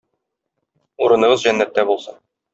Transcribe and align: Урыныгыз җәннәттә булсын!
Урыныгыз 1.07 1.45
җәннәттә 1.45 1.87
булсын! 1.93 2.21